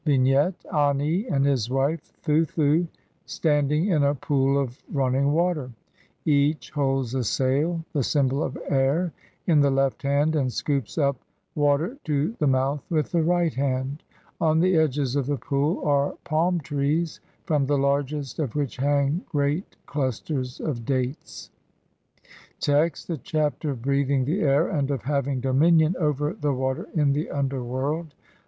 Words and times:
10,470, 0.07 0.09
sheet 0.09 1.27
16).] 1.27 1.27
Vignette: 1.27 1.29
Ani 1.29 1.29
and 1.35 1.45
his 1.45 1.69
wife 1.69 2.13
Thuthu 2.23 2.87
standing 3.27 3.85
in 3.89 4.01
a 4.01 4.15
pool 4.15 4.57
of 4.57 4.81
running 4.91 5.31
water; 5.31 5.69
each 6.25 6.71
holds 6.71 7.13
a 7.13 7.23
sail, 7.23 7.85
the 7.93 8.01
symbol 8.01 8.41
of 8.41 8.57
air, 8.67 9.13
in 9.45 9.59
the 9.59 9.69
left 9.69 10.01
hand, 10.01 10.35
and 10.35 10.51
scoops 10.51 10.97
up 10.97 11.17
water 11.53 11.99
to 12.05 12.33
the 12.39 12.47
mouth 12.47 12.83
with 12.89 13.11
the 13.11 13.21
right 13.21 13.53
hand. 13.53 14.01
On 14.39 14.59
the 14.59 14.75
edges 14.75 15.15
of 15.15 15.27
the 15.27 15.37
pool 15.37 15.85
are 15.85 16.15
palm 16.23 16.59
trees, 16.61 17.19
from 17.45 17.67
the 17.67 17.77
largest 17.77 18.39
of 18.39 18.55
which 18.55 18.77
hang 18.77 19.21
great 19.29 19.75
clusters 19.85 20.59
of 20.59 20.83
dates. 20.83 21.51
Text: 22.59 23.07
(1) 23.07 23.17
The 23.17 23.21
Chapter 23.23 23.69
of 23.69 23.83
breathing 23.83 24.25
the 24.25 24.39
air 24.41 24.67
and 24.67 24.89
of 24.89 25.03
HAVING 25.03 25.41
DOMINION 25.41 25.95
OVER 25.99 26.33
THE 26.33 26.53
WATER 26.55 26.87
IN 26.95 27.13
THE 27.13 27.29
UNDERWORLD. 27.29 28.15